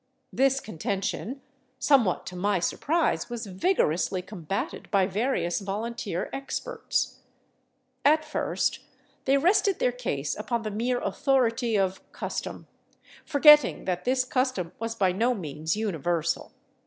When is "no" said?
15.11-15.35